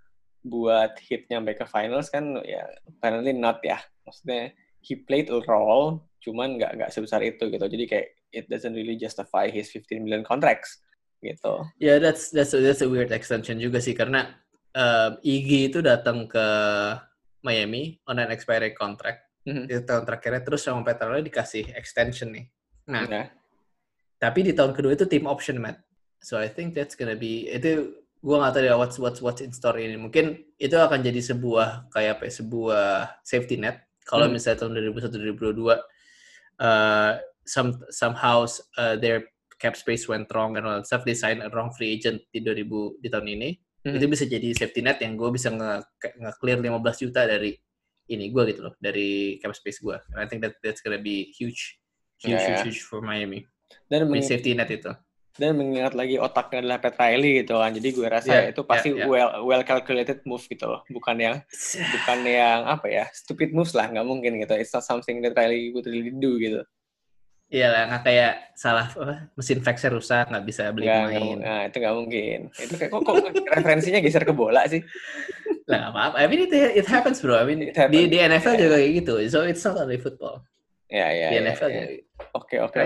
buat 0.42 0.96
hit 1.04 1.28
nyampe 1.30 1.54
ke 1.54 1.68
finals 1.68 2.08
kan 2.08 2.40
ya 2.48 2.64
apparently 2.88 3.36
not 3.36 3.60
ya. 3.62 3.84
Maksudnya 4.08 4.56
he 4.80 4.96
played 4.96 5.28
a 5.28 5.44
role 5.46 6.08
cuman 6.24 6.56
nggak 6.56 6.80
nggak 6.80 6.92
sebesar 6.96 7.20
itu 7.28 7.52
gitu. 7.52 7.68
Jadi 7.68 7.84
kayak 7.86 8.08
it 8.32 8.48
doesn't 8.48 8.74
really 8.74 8.96
justify 8.96 9.52
his 9.52 9.68
15 9.68 10.08
million 10.08 10.24
contracts 10.24 10.80
gitu. 11.20 11.68
Ya, 11.78 12.00
that's 12.00 12.32
that's 12.32 12.56
a, 12.56 12.64
that's 12.64 12.82
a 12.82 12.90
weird 12.90 13.12
extension 13.12 13.60
juga 13.60 13.84
sih 13.84 13.94
karena 13.94 14.40
um, 14.74 15.20
Iggy 15.22 15.70
itu 15.70 15.80
datang 15.84 16.26
ke 16.26 16.48
Miami 17.42 18.00
on 18.08 18.22
an 18.22 18.32
expiring 18.32 18.74
contract. 18.78 19.31
Mhm. 19.42 19.66
Di 19.66 19.74
tahun 19.82 20.04
terakhirnya 20.06 20.42
terus 20.46 20.62
sama 20.62 20.86
Petrolnya 20.86 21.26
dikasih 21.26 21.74
extension 21.74 22.30
nih. 22.30 22.46
Nah, 22.90 23.06
Ya. 23.10 23.24
tapi 24.18 24.46
di 24.46 24.54
tahun 24.54 24.74
kedua 24.78 24.94
itu 24.94 25.10
team 25.10 25.26
option 25.26 25.58
Matt. 25.58 25.82
So 26.22 26.38
I 26.38 26.46
think 26.46 26.78
that's 26.78 26.94
gonna 26.94 27.18
be 27.18 27.50
itu 27.50 27.98
gua 28.22 28.38
nggak 28.46 28.54
tahu 28.54 28.64
ya 28.70 28.76
what's 28.78 29.02
what's 29.02 29.18
what's 29.18 29.42
in 29.42 29.50
store 29.50 29.82
ini. 29.82 29.98
Mungkin 29.98 30.46
itu 30.62 30.78
akan 30.78 31.02
jadi 31.02 31.18
sebuah 31.34 31.90
kayak 31.90 32.22
apa 32.22 32.24
ya, 32.30 32.34
sebuah 32.38 32.86
safety 33.26 33.58
net 33.58 33.82
kalau 34.06 34.30
Hmm. 34.30 34.38
misalnya 34.38 34.62
tahun 34.62 34.78
2021 34.78 35.18
2022 35.18 35.82
uh, 36.62 37.18
some 37.46 37.74
somehow 37.90 38.46
uh, 38.78 38.94
their 39.02 39.26
cap 39.58 39.74
space 39.74 40.06
went 40.06 40.30
wrong 40.34 40.58
and 40.58 40.66
all 40.66 40.78
that 40.78 40.86
stuff 40.86 41.02
they 41.06 41.18
sign 41.18 41.42
a 41.42 41.50
wrong 41.50 41.70
free 41.74 41.98
agent 41.98 42.22
di 42.30 42.42
2000 42.42 43.02
di 43.02 43.10
tahun 43.10 43.28
ini 43.30 43.50
Hmm. 43.82 43.98
itu 43.98 44.06
bisa 44.06 44.30
jadi 44.30 44.54
safety 44.54 44.86
net 44.86 45.02
yang 45.02 45.18
gue 45.18 45.26
bisa 45.34 45.50
nge, 45.50 45.82
nge 46.22 46.32
clear 46.38 46.62
15 46.62 47.02
juta 47.02 47.26
dari 47.26 47.58
ini 48.12 48.28
gue 48.30 48.44
gitu 48.52 48.68
loh 48.68 48.74
dari 48.78 49.40
cap 49.40 49.56
space 49.56 49.80
gue 49.80 49.96
I 50.20 50.28
think 50.28 50.44
that 50.44 50.60
that's 50.60 50.84
gonna 50.84 51.00
be 51.00 51.32
huge 51.32 51.80
huge 52.20 52.38
Ya, 52.38 52.60
huge, 52.62 52.76
huge 52.76 52.82
for 52.84 53.00
Miami 53.00 53.48
Dan 53.88 54.12
meng- 54.12 54.22
safety 54.22 54.52
net 54.52 54.68
itu 54.68 54.92
dan 55.40 55.56
mengingat 55.56 55.96
lagi 55.96 56.20
otaknya 56.20 56.60
adalah 56.60 56.78
Pat 56.84 57.00
Riley 57.00 57.40
gitu 57.44 57.56
kan. 57.56 57.72
Jadi 57.72 57.96
gue 57.96 58.04
rasa 58.04 58.32
Yeah, 58.36 58.52
itu 58.52 58.62
pasti 58.68 58.92
yeah, 58.92 59.08
yeah. 59.08 59.08
well 59.08 59.30
well 59.48 59.64
calculated 59.64 60.20
move 60.28 60.44
gitu 60.44 60.68
loh. 60.68 60.84
Bukan 60.92 61.16
yang 61.24 61.40
bukan 61.96 62.20
yang 62.28 62.68
apa 62.68 62.88
ya 62.92 63.06
stupid 63.16 63.56
moves 63.56 63.72
lah 63.72 63.88
nggak 63.88 64.04
mungkin 64.04 64.44
gitu. 64.44 64.60
It's 64.60 64.76
not 64.76 64.84
something 64.84 65.24
that 65.24 65.32
Riley 65.32 65.72
would 65.72 65.88
really 65.88 66.12
do 66.12 66.36
gitu. 66.36 66.68
Iya 67.52 67.68
lah, 67.68 67.84
nggak 67.92 68.04
kayak 68.08 68.34
salah 68.56 68.88
apa, 68.88 69.28
mesin 69.36 69.60
faxnya 69.60 69.92
rusak 69.92 70.32
nggak 70.32 70.46
bisa 70.48 70.72
beli 70.72 70.88
nggak 70.88 71.12
pemain. 71.12 71.38
nah, 71.44 71.62
itu 71.68 71.78
nggak 71.84 71.96
mungkin. 72.00 72.40
Itu 72.56 72.74
kayak 72.80 72.92
kok, 72.96 73.02
kok 73.04 73.16
referensinya 73.52 74.00
geser 74.00 74.24
ke 74.24 74.32
bola 74.32 74.64
sih? 74.72 74.80
Lah 75.68 75.78
nggak 75.84 75.92
apa-apa. 75.92 76.16
I 76.16 76.26
mean 76.32 76.48
it, 76.48 76.54
it 76.56 76.88
happens 76.88 77.20
bro. 77.20 77.36
I 77.36 77.44
mean 77.44 77.60
It 77.68 77.76
happens. 77.76 77.92
di 77.92 78.08
di 78.08 78.18
NFL 78.24 78.56
Yeah. 78.56 78.62
juga 78.64 78.76
kayak 78.80 78.92
gitu. 79.04 79.14
So 79.28 79.44
it's 79.44 79.64
not 79.68 79.76
only 79.76 80.00
football. 80.00 80.48
Ya 80.88 81.12
ya. 81.12 81.28
di 81.28 81.38
ya, 81.38 81.42
NFL 81.44 81.70
ya. 81.70 81.76
juga. 81.76 81.86
Oke 82.40 82.56
oke. 82.64 82.78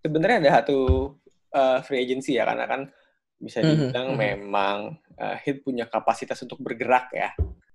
Sebenarnya 0.00 0.36
ada 0.40 0.50
satu 0.64 0.78
uh, 1.52 1.78
free 1.84 2.00
agency 2.00 2.40
ya 2.40 2.48
karena 2.48 2.64
kan 2.64 2.80
bisa 3.36 3.60
Mhm, 3.60 3.92
dibilang 3.92 4.08
mhm. 4.12 4.16
memang 4.16 4.76
uh, 5.20 5.36
Heat 5.44 5.60
punya 5.60 5.84
kapasitas 5.84 6.40
untuk 6.40 6.64
bergerak 6.64 7.12
ya. 7.12 7.28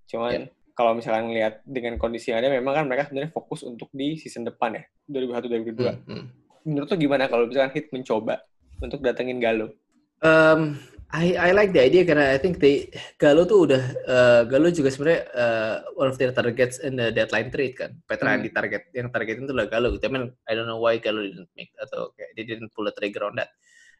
Cuman 0.09 0.49
kalau 0.73 0.97
misalkan 0.97 1.31
lihat 1.31 1.61
dengan 1.67 1.95
kondisi 2.01 2.31
yang 2.31 2.39
ada 2.41 2.49
memang 2.51 2.73
kan 2.73 2.85
mereka 2.87 3.09
sebenarnya 3.09 3.31
fokus 3.31 3.61
untuk 3.67 3.91
di 3.91 4.15
season 4.17 4.47
depan 4.47 4.77
ya 4.79 4.83
2021 5.07 5.75
2022. 5.75 5.81
Hmm, 5.83 5.97
hmm. 6.07 6.25
Menurut 6.67 6.87
lo 6.93 6.95
gimana 6.97 7.23
kalau 7.25 7.49
misalkan 7.49 7.73
Heat 7.73 7.87
mencoba 7.89 8.45
untuk 8.81 8.99
datengin 9.01 9.41
Galo? 9.41 9.73
Um, 10.21 10.77
I 11.11 11.35
I 11.35 11.49
like 11.51 11.75
the 11.75 11.83
idea 11.83 12.07
karena 12.07 12.31
I 12.31 12.39
think 12.39 12.63
they 12.63 12.87
Galo 13.19 13.43
tuh 13.43 13.67
udah 13.67 13.83
uh, 14.07 14.41
Galo 14.47 14.71
juga 14.71 14.87
sebenarnya 14.93 15.21
uh, 15.35 15.75
one 15.99 16.07
of 16.07 16.15
their 16.15 16.31
targets 16.31 16.79
in 16.79 16.95
the 16.95 17.11
deadline 17.11 17.51
trade 17.51 17.75
kan. 17.75 17.91
Petra 18.07 18.37
yang 18.37 18.45
Hmm. 18.45 18.47
di 18.47 18.51
target 18.55 18.81
yang 18.95 19.09
targetin 19.11 19.43
itu 19.43 19.51
adalah 19.51 19.67
Galo 19.67 19.87
gitu. 19.97 20.07
I 20.07 20.11
mean 20.13 20.25
I 20.47 20.55
don't 20.55 20.69
know 20.69 20.79
why 20.79 21.01
Galo 21.03 21.19
didn't 21.25 21.51
make 21.57 21.75
atau 21.83 22.15
kayak 22.15 22.31
they 22.39 22.45
didn't 22.47 22.71
pull 22.71 22.87
the 22.87 22.95
trigger 22.95 23.27
on 23.27 23.35
that. 23.35 23.51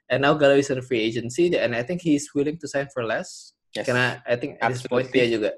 And 0.08 0.24
now 0.24 0.40
Galo 0.40 0.56
is 0.56 0.72
in 0.72 0.80
free 0.86 1.04
agency 1.04 1.52
and 1.52 1.76
I 1.76 1.84
think 1.84 2.00
he's 2.00 2.32
willing 2.32 2.56
to 2.64 2.68
sign 2.70 2.88
for 2.94 3.04
less. 3.04 3.58
Yes. 3.76 3.88
Karena 3.88 4.24
I 4.24 4.36
think 4.40 4.60
at 4.64 4.72
this 4.72 4.88
point 4.88 5.12
Absolutely. 5.12 5.16
dia 5.16 5.36
juga 5.36 5.50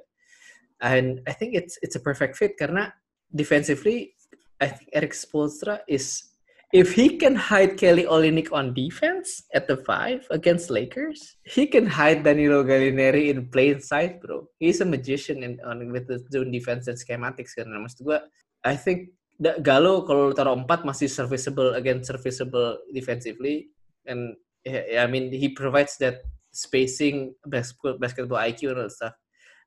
and 0.84 1.24
I 1.26 1.34
think 1.34 1.56
it's 1.56 1.80
it's 1.82 1.96
a 1.96 2.04
perfect 2.04 2.36
fit 2.36 2.60
karena 2.60 2.92
defensively 3.32 4.14
I 4.60 4.68
think 4.68 4.92
Eric 4.92 5.16
Spoelstra 5.16 5.80
is 5.88 6.36
if 6.76 6.92
he 6.92 7.18
can 7.18 7.36
hide 7.36 7.78
Kelly 7.78 8.04
Olynyk 8.04 8.52
on 8.52 8.74
defense 8.74 9.46
at 9.54 9.70
the 9.70 9.78
five 9.78 10.26
against 10.32 10.74
Lakers, 10.74 11.38
he 11.46 11.70
can 11.70 11.86
hide 11.86 12.26
Danilo 12.26 12.66
Gallinari 12.66 13.30
in 13.30 13.48
plain 13.48 13.80
sight, 13.80 14.20
bro. 14.22 14.50
He's 14.58 14.82
a 14.82 14.86
magician 14.86 15.44
in 15.44 15.62
on 15.64 15.94
with 15.94 16.10
the 16.10 16.20
zone 16.34 16.52
defense 16.52 16.92
and 16.92 17.00
schematics 17.00 17.56
karena 17.56 17.80
maksud 17.80 18.04
gua 18.04 18.28
I 18.68 18.76
think 18.76 19.16
Galo 19.40 20.06
kalau 20.06 20.36
taruh 20.36 20.54
empat 20.54 20.84
masih 20.84 21.08
serviceable 21.10 21.74
again 21.80 22.04
serviceable 22.04 22.78
defensively 22.92 23.72
and 24.06 24.36
I 24.68 25.08
mean 25.08 25.32
he 25.32 25.56
provides 25.56 25.98
that 26.04 26.28
spacing 26.54 27.34
basketball 27.50 27.98
basketball 27.98 28.40
IQ 28.44 28.76
and 28.76 28.78
all 28.84 28.88
that 28.92 28.98
stuff. 28.98 29.16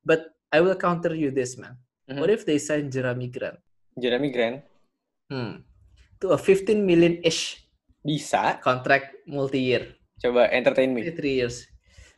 But 0.07 0.31
I 0.55 0.63
will 0.63 0.79
counter 0.79 1.11
you 1.11 1.35
this 1.35 1.59
man. 1.59 1.75
Mhm. 2.07 2.23
What 2.23 2.31
if 2.31 2.47
they 2.47 2.55
sign 2.55 2.87
Jeremy 2.87 3.27
Grant? 3.27 3.59
Jeremy 3.99 4.31
Grant 4.31 4.63
Hmm. 5.27 5.67
To 6.23 6.31
a 6.31 6.39
15 6.39 6.87
million 6.87 7.19
ish 7.19 7.67
bisa 7.99 8.63
contract 8.63 9.11
multi-year, 9.27 9.91
coba 10.23 10.47
entertain 10.47 10.95
me. 10.95 11.03
three 11.11 11.35
years. 11.35 11.67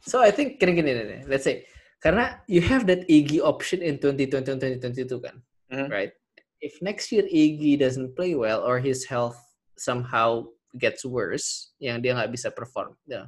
So 0.05 0.22
I 0.22 0.29
think 0.29 0.62
gini 0.62 0.77
gini 0.77 0.93
nih, 0.93 1.22
let's 1.25 1.41
say 1.41 1.65
karena 1.98 2.38
you 2.46 2.62
have 2.62 2.86
that 2.86 3.10
Iggy 3.10 3.41
option 3.41 3.81
in 3.81 3.98
2020 3.98 4.53
and 4.53 4.62
2022 4.62 5.17
kan, 5.19 5.41
Mhm. 5.74 5.89
right? 5.89 6.13
If 6.62 6.77
next 6.86 7.10
year 7.10 7.25
Iggy 7.25 7.81
doesn't 7.81 8.13
play 8.13 8.38
well 8.38 8.62
or 8.62 8.77
his 8.77 9.10
health 9.10 9.41
somehow 9.74 10.46
gets 10.77 11.01
worse, 11.01 11.74
yang 11.81 12.05
dia 12.05 12.13
nggak 12.13 12.29
bisa 12.29 12.53
perform, 12.53 12.93
ya, 13.10 13.25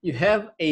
you 0.00 0.14
have 0.14 0.54
a 0.62 0.68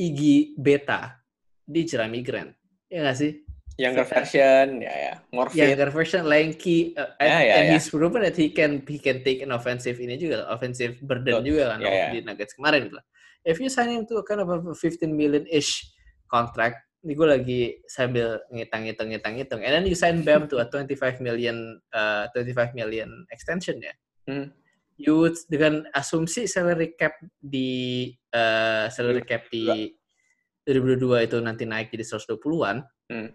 Iggy 0.00 0.56
beta 0.56 1.20
di 1.68 1.84
Jeremy 1.84 2.24
Grant, 2.24 2.56
ya 2.88 3.04
nggak 3.04 3.18
sih? 3.18 3.32
Younger 3.78 4.02
version, 4.10 4.82
ya 4.82 4.90
ya, 4.90 5.14
more 5.30 5.46
fit. 5.46 5.70
younger 5.70 5.86
version 5.94 6.26
lanky 6.26 6.98
uh, 6.98 7.14
and, 7.22 7.30
ya, 7.30 7.54
and 7.62 7.66
ya. 7.70 7.72
he's 7.78 7.86
proven 7.86 8.26
that 8.26 8.34
he 8.34 8.50
can 8.50 8.82
he 8.82 8.98
can 8.98 9.22
take 9.22 9.38
an 9.38 9.54
offensive 9.54 10.02
ini 10.02 10.18
juga 10.18 10.50
offensive 10.50 10.98
burden 10.98 11.38
Betul. 11.38 11.46
juga 11.46 11.62
kan 11.70 11.78
waktu 11.86 11.94
ya. 11.94 12.10
di 12.10 12.20
Nuggets 12.26 12.58
kemarin 12.58 12.90
gitu. 12.90 12.98
If 13.46 13.62
you 13.62 13.70
sign 13.70 13.94
him 13.94 14.02
to 14.10 14.18
a 14.18 14.26
kind 14.26 14.42
of 14.42 14.50
a 14.50 14.74
15 14.74 15.14
million 15.14 15.46
ish 15.46 15.86
contract, 16.26 16.82
ini 17.06 17.14
gue 17.14 17.28
lagi 17.30 17.62
sambil 17.86 18.42
ngitang-ngitang 18.50 19.14
ngitang-ngitang, 19.14 19.62
and 19.62 19.72
then 19.78 19.86
you 19.86 19.94
sign 19.94 20.26
Bam 20.26 20.50
to 20.50 20.58
a 20.58 20.66
25 20.74 21.22
million 21.22 21.78
uh, 21.94 22.26
25 22.34 22.74
million 22.74 23.08
extension 23.30 23.78
ya. 23.78 23.94
Hmm. 24.26 24.50
You 24.98 25.22
would 25.22 25.38
dengan 25.46 25.86
asumsi 25.94 26.50
salary 26.50 26.98
cap 26.98 27.14
di 27.38 28.10
uh, 28.34 28.90
salary 28.90 29.22
cap 29.22 29.46
di 29.46 29.94
2022 30.68 31.24
itu 31.24 31.36
nanti 31.40 31.64
naik 31.64 31.88
jadi 31.88 32.04
120-an, 32.04 32.84
Hmm. 33.08 33.32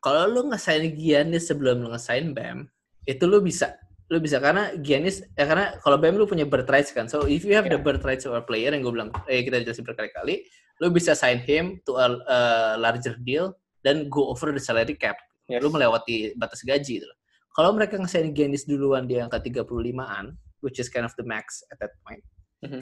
kalau 0.00 0.24
lu 0.24 0.40
ngesign 0.48 0.96
Giannis 0.96 1.52
sebelum 1.52 1.84
lu 1.84 1.92
ngesign 1.92 2.32
Bam, 2.32 2.64
itu 3.04 3.28
lu 3.28 3.44
bisa. 3.44 3.76
Lu 4.08 4.20
bisa 4.20 4.40
karena 4.40 4.72
Giannis, 4.80 5.20
ya 5.36 5.44
karena 5.44 5.76
kalau 5.84 6.00
Bam 6.00 6.16
lu 6.16 6.24
punya 6.24 6.48
birth 6.48 6.68
rights 6.72 6.92
kan. 6.92 7.08
So 7.08 7.28
if 7.28 7.44
you 7.44 7.52
have 7.52 7.68
the 7.68 7.76
Yeah. 7.76 7.84
birth 7.84 8.04
rights 8.04 8.24
of 8.24 8.32
a 8.32 8.40
player 8.40 8.72
yang 8.72 8.80
gue 8.82 8.92
bilang, 8.92 9.12
eh 9.28 9.44
kita 9.44 9.60
jelasin 9.60 9.84
berkali-kali, 9.84 10.42
lu 10.80 10.88
bisa 10.88 11.12
sign 11.12 11.38
him 11.44 11.76
to 11.84 12.00
a, 12.00 12.08
a 12.26 12.38
larger 12.80 13.20
deal 13.20 13.52
dan 13.84 14.08
go 14.08 14.32
over 14.32 14.48
the 14.50 14.60
salary 14.60 14.96
cap. 14.96 15.16
Yes. 15.48 15.60
Lu 15.60 15.68
melewati 15.68 16.32
batas 16.40 16.64
gaji 16.64 17.00
gitu. 17.00 17.06
loh. 17.06 17.18
Kalau 17.52 17.76
mereka 17.76 18.00
ngesign 18.00 18.32
Giannis 18.32 18.64
duluan 18.64 19.04
di 19.04 19.20
angka 19.20 19.44
35-an, 19.44 20.32
which 20.64 20.80
is 20.80 20.88
kind 20.88 21.04
of 21.04 21.12
the 21.20 21.24
max 21.26 21.60
at 21.68 21.76
that 21.84 21.92
point, 22.00 22.24
Mhm. 22.64 22.80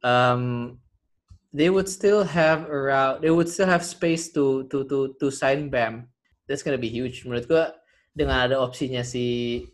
um, 0.00 0.42
they 1.58 1.74
would 1.74 1.90
still 1.90 2.22
have 2.22 2.70
around 2.70 3.18
they 3.26 3.34
would 3.34 3.50
still 3.50 3.66
have 3.66 3.82
space 3.82 4.30
to 4.30 4.70
to 4.70 4.86
to 4.86 5.18
to 5.18 5.26
sign 5.34 5.66
Bam. 5.66 6.06
That's 6.46 6.62
gonna 6.62 6.78
be 6.78 6.88
huge. 6.88 7.26
Menurut 7.26 7.50
gua 7.50 7.64
dengan 8.14 8.46
ada 8.46 8.62
opsinya 8.62 9.02
si 9.02 9.66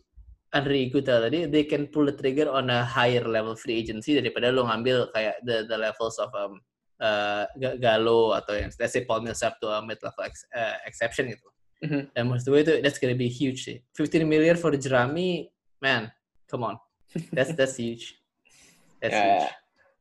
Andre 0.57 0.89
Iguodala 0.89 1.29
tadi, 1.29 1.45
they 1.51 1.69
can 1.69 1.91
pull 1.93 2.09
the 2.09 2.17
trigger 2.17 2.49
on 2.49 2.73
a 2.73 2.81
higher 2.87 3.27
level 3.29 3.53
free 3.53 3.77
agency 3.85 4.17
daripada 4.17 4.49
lo 4.49 4.65
ngambil 4.65 5.13
kayak 5.13 5.37
the 5.45 5.69
the 5.69 5.77
levels 5.77 6.17
of 6.17 6.33
um 6.33 6.57
uh, 7.05 7.45
Ga- 7.59 7.77
Galo 7.77 8.33
atau 8.33 8.57
yang 8.57 8.73
let's 8.81 8.95
say 8.97 9.05
Paul 9.05 9.27
Millsap 9.27 9.61
to 9.61 9.69
a 9.69 9.83
mid 9.85 10.01
level 10.01 10.25
ex, 10.25 10.47
uh, 10.57 10.79
exception 10.89 11.29
gitu. 11.29 11.49
Mhm. 11.85 12.03
Dan 12.17 12.23
menurut 12.31 12.47
gue 12.47 12.61
itu 12.65 12.73
that's 12.81 13.03
gonna 13.03 13.19
be 13.19 13.29
huge 13.29 13.67
sih. 13.67 13.83
15 13.99 14.25
million 14.25 14.57
for 14.57 14.73
Jeremy, 14.73 15.51
man, 15.83 16.09
come 16.49 16.65
on, 16.65 16.79
that's 17.35 17.53
that's 17.59 17.77
huge. 17.77 18.17
That's 19.03 19.13
Ya, 19.19 19.23
huge. 19.27 19.47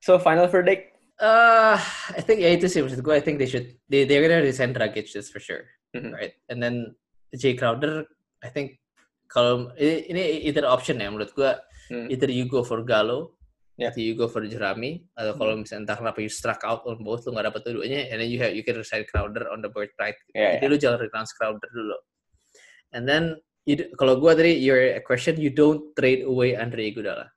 So 0.05 0.21
final 0.21 0.45
verdict. 0.47 0.92
Uh, 1.23 1.79
I 2.11 2.19
think 2.19 2.43
ya 2.43 2.51
itu 2.51 2.67
sih 2.67 2.83
maksud 2.83 2.99
gue. 2.99 3.15
I 3.15 3.23
think 3.23 3.39
they 3.39 3.47
should 3.47 3.79
they 3.87 4.03
they're 4.03 4.19
gonna 4.19 4.43
resign 4.43 4.75
Dragic 4.75 5.07
that's 5.07 5.31
for 5.31 5.39
sure, 5.39 5.63
Mhm. 5.95 6.11
right? 6.11 6.35
And 6.51 6.59
then 6.59 6.99
Jay 7.31 7.55
Crowder, 7.55 8.03
I 8.43 8.51
think 8.51 8.83
kalau 9.31 9.71
ini, 9.79 10.11
ini 10.11 10.23
either 10.51 10.67
option 10.67 10.99
ya 10.99 11.07
menurut 11.07 11.31
gue. 11.31 11.47
Hmm. 11.87 12.11
Either 12.11 12.27
you 12.27 12.43
go 12.51 12.59
for 12.59 12.83
Gallo, 12.83 13.39
Yeah. 13.79 13.89
atau 13.89 14.03
you 14.03 14.13
go 14.19 14.27
for 14.27 14.43
Jeremy, 14.45 15.07
atau 15.15 15.33
kalau 15.39 15.57
misalnya 15.57 15.87
entah 15.89 15.97
kenapa 16.03 16.19
you 16.21 16.29
struck 16.29 16.59
out 16.67 16.83
on 16.85 16.99
both, 17.01 17.23
lu 17.25 17.33
nggak 17.33 17.47
dapet 17.49 17.61
dua-duanya, 17.65 18.11
and 18.11 18.19
then 18.21 18.27
you 18.29 18.37
have 18.43 18.51
you 18.51 18.61
can 18.61 18.75
resign 18.75 19.07
Crowder 19.07 19.47
on 19.47 19.63
the 19.63 19.71
birthright. 19.71 20.19
Ya, 20.35 20.59
Jadi 20.59 20.65
lu 20.69 20.77
jangan 20.77 21.07
renounce 21.07 21.31
Crowder 21.33 21.71
dulu. 21.71 21.97
And 22.93 23.07
then 23.09 23.39
you, 23.65 23.79
kalau 23.95 24.19
gue 24.19 24.31
tadi 24.35 24.59
your 24.59 24.99
question, 25.07 25.39
you 25.39 25.49
don't 25.49 25.95
trade 25.95 26.27
away 26.27 26.53
Andre 26.53 26.91
Iguodala. 26.91 27.31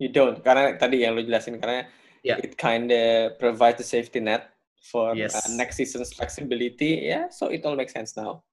You 0.00 0.08
don't 0.14 0.40
karena 0.40 0.78
tadi 0.80 1.04
yang 1.04 1.12
lu 1.18 1.26
jelasin 1.26 1.60
karena 1.60 1.84
Yeah. 2.20 2.36
it 2.44 2.56
kinda 2.60 3.32
provides 3.40 3.80
the 3.80 3.86
safety 3.86 4.20
net 4.20 4.52
for 4.84 5.16
Yes. 5.16 5.32
uh, 5.36 5.48
next 5.56 5.76
season's 5.80 6.12
flexibility. 6.12 7.08
Yeah, 7.08 7.32
so 7.32 7.48
it 7.48 7.64
all 7.64 7.76
makes 7.76 7.92
sense 7.92 8.12
now. 8.16 8.44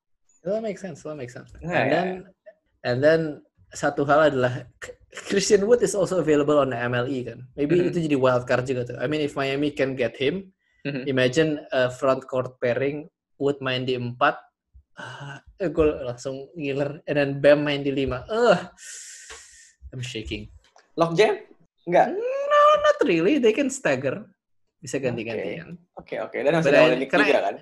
That 0.47 0.63
makes 0.63 0.79
sense. 0.79 1.03
That 1.03 1.19
makes 1.19 1.35
sense. 1.35 1.51
Nah, 1.59 1.75
and 1.75 1.87
then 1.91 2.07
and 2.87 2.97
then 3.03 3.21
satu 3.75 4.07
hal 4.07 4.31
adalah 4.31 4.63
Christian 5.27 5.67
Wood 5.67 5.83
is 5.83 5.91
also 5.91 6.23
available 6.23 6.55
on 6.55 6.71
the 6.71 6.79
MLE 6.79 7.27
kan. 7.27 7.43
Maybe 7.59 7.75
Mhm. 7.83 7.91
itu 7.91 7.99
jadi 8.07 8.15
wild 8.15 8.47
card 8.47 8.63
juga 8.63 8.87
tuh. 8.87 8.97
I 9.01 9.07
mean 9.11 9.19
if 9.19 9.35
Miami 9.35 9.75
can 9.75 9.97
get 9.99 10.15
him, 10.15 10.55
Mhm. 10.87 11.03
imagine 11.03 11.49
a 11.75 11.91
front 11.91 12.23
court 12.23 12.55
pairing 12.63 13.11
Wood 13.35 13.59
main 13.59 13.83
di 13.83 13.93
empat, 13.93 14.39
ah, 14.95 15.37
eh, 15.59 15.67
gue 15.67 15.85
langsung 16.07 16.47
ngiler, 16.55 17.03
and 17.05 17.15
then 17.19 17.37
Bam 17.43 17.61
main 17.61 17.83
di 17.83 17.91
lima. 17.91 18.23
Ugh, 18.31 18.71
I'm 19.91 20.01
shaking. 20.01 20.47
Lock 20.95 21.13
jam? 21.13 21.37
Enggak. 21.85 22.15
Not 22.15 22.36
really. 23.07 23.39
They 23.39 23.55
can 23.55 23.71
stagger. 23.71 24.27
Bisa 24.77 25.01
ganti-gantian. 25.01 25.79
Oke, 25.97 26.21
oke. 26.21 26.37
Dan 26.37 26.53
masih 26.53 26.69
ada 26.69 26.93
juga 26.93 27.17
kan? 27.17 27.57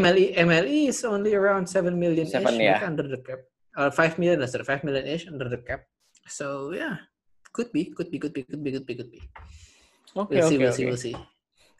MLE 0.00 0.32
MLE 0.48 0.88
is 0.88 1.04
only 1.04 1.36
around 1.36 1.68
7 1.68 1.92
million 1.92 2.24
ish 2.24 2.32
Seven, 2.32 2.56
ya. 2.56 2.80
under 2.84 3.04
the 3.04 3.20
cap. 3.20 3.40
Or 3.76 3.92
5 3.92 4.16
million, 4.16 4.40
sorry, 4.48 4.64
5 4.64 4.84
million 4.84 5.04
ish 5.06 5.28
under 5.28 5.48
the 5.48 5.60
cap. 5.60 5.84
So 6.24 6.72
yeah, 6.72 7.04
could 7.52 7.68
be, 7.72 7.92
could 7.92 8.08
be, 8.10 8.18
could 8.18 8.32
be, 8.32 8.44
could 8.48 8.64
be, 8.64 8.72
could 8.72 8.86
be, 8.88 8.94
could 8.96 9.12
be. 9.12 9.20
Oke, 10.16 10.32
We'll 10.32 10.48
see, 10.48 10.56
oke, 10.56 10.62
we'll 10.64 10.72
see, 10.72 10.84
oke. 10.84 10.88
we'll 10.88 11.04
see. 11.04 11.16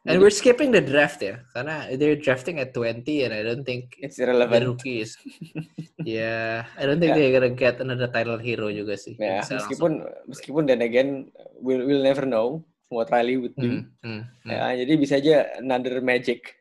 And 0.08 0.24
we're 0.24 0.32
skipping 0.32 0.72
the 0.72 0.80
draft 0.80 1.20
ya, 1.20 1.44
karena 1.52 1.84
they're 1.94 2.16
drafting 2.16 2.56
at 2.58 2.72
20 2.72 3.04
and 3.28 3.32
I 3.36 3.44
don't 3.44 3.60
think 3.62 3.92
It's 4.00 4.16
the 4.16 4.24
irrelevant. 4.24 4.64
rookies. 4.64 5.20
yeah, 6.02 6.64
I 6.80 6.88
don't 6.88 6.96
think 6.96 7.12
Ya. 7.12 7.16
they're 7.20 7.34
gonna 7.36 7.52
get 7.52 7.76
another 7.84 8.08
title 8.08 8.40
hero 8.40 8.72
juga 8.72 8.96
sih. 8.96 9.20
Bisa 9.20 9.60
meskipun 9.60 9.92
meskipun 10.24 10.62
then 10.64 10.80
again 10.80 11.28
we'll, 11.60 11.84
we'll 11.84 12.00
never 12.00 12.24
know 12.24 12.64
what 12.88 13.12
Riley 13.12 13.36
would 13.36 13.52
do. 13.54 13.84
langsung. 13.84 14.00
Hmm, 14.00 14.24
hmm, 14.24 14.48
hmm. 14.48 14.50
Ya, 14.50 14.80
jadi 14.80 14.92
bisa 14.96 15.14
aja 15.20 15.36
another 15.60 16.00
magic 16.00 16.56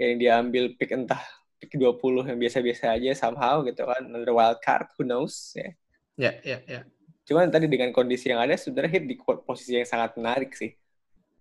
yang 0.00 0.16
dia 0.16 0.32
ambil 0.40 0.72
pick 0.80 0.96
entah 0.96 1.20
pick 1.60 1.76
20 1.76 2.00
yang 2.24 2.40
biasa-biasa 2.40 2.96
aja 2.96 3.12
somehow 3.12 3.60
gitu 3.60 3.84
kan 3.84 4.00
another 4.08 4.32
wild 4.32 4.56
card 4.64 4.88
who 4.96 5.04
knows 5.04 5.52
ya. 5.52 5.68
Ya, 6.16 6.32
ya, 6.40 6.58
ya. 6.64 6.80
Cuman 7.28 7.52
tadi 7.52 7.68
dengan 7.68 7.92
kondisi 7.92 8.32
yang 8.32 8.40
ada 8.40 8.56
sebenarnya 8.56 8.96
hit 8.96 9.04
di 9.04 9.16
posisi 9.20 9.76
yang 9.76 9.84
sangat 9.84 10.16
menarik 10.16 10.56
sih. 10.56 10.72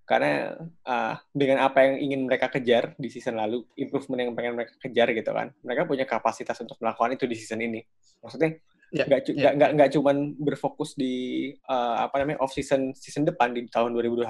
Karena 0.10 0.58
ah, 0.84 1.22
dengan 1.30 1.62
apa 1.62 1.86
yang 1.86 2.02
ingin 2.02 2.26
mereka 2.26 2.50
kejar 2.50 2.98
di 2.98 3.14
season 3.14 3.38
lalu, 3.38 3.62
improvement 3.78 4.26
yang 4.26 4.34
pengen 4.34 4.58
mereka 4.58 4.74
kejar 4.82 5.14
gitu 5.14 5.30
kan, 5.30 5.54
mereka 5.62 5.86
punya 5.86 6.10
kapasitas 6.10 6.58
untuk 6.60 6.82
melakukan 6.82 7.14
itu 7.14 7.30
di 7.30 7.38
season 7.38 7.62
ini. 7.62 7.86
Maksudnya 8.20 8.58
Ya, 8.90 9.06
nggak 9.06 9.22
cu- 9.22 9.38
ya. 9.38 9.54
nggak 9.54 9.70
nggak 9.78 9.90
cuman 9.94 10.34
berfokus 10.34 10.98
di 10.98 11.14
ah, 11.70 12.10
apa 12.10 12.26
namanya 12.26 12.42
off 12.42 12.50
season 12.50 12.90
season 12.98 13.22
depan 13.22 13.54
di 13.54 13.70
tahun 13.70 13.94
2021, 13.94 14.26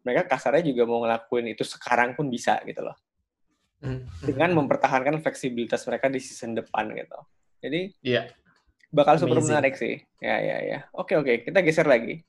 mereka 0.00 0.24
kasarnya 0.24 0.64
juga 0.64 0.88
mau 0.88 1.04
ngelakuin 1.04 1.52
itu 1.52 1.68
sekarang 1.68 2.16
pun 2.16 2.32
bisa 2.32 2.64
gitu 2.64 2.80
loh. 2.80 2.96
Hmm. 3.84 4.08
Dengan 4.24 4.56
mempertahankan 4.56 5.20
fleksibilitas 5.20 5.84
mereka 5.84 6.08
di 6.08 6.16
season 6.16 6.56
depan 6.56 6.96
gitu. 6.96 7.20
Jadi 7.60 7.92
Iya. 8.00 8.32
bakal 8.88 9.20
super 9.20 9.36
Amazing. 9.36 9.52
menarik 9.52 9.74
sih. 9.76 10.00
Ya 10.16 10.40
ya 10.40 10.56
ya. 10.64 10.78
Oke 10.96 11.20
oke, 11.20 11.44
kita 11.44 11.60
geser 11.60 11.84
lagi. 11.84 12.24